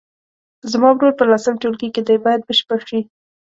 زما 0.71 0.89
ورور 0.93 1.11
په 1.17 1.23
لسم 1.31 1.53
ټولګي 1.61 1.89
کې 1.93 2.01
دی 2.07 2.15
باید 2.25 2.41
بشپړ 2.49 2.79
شي. 2.89 2.99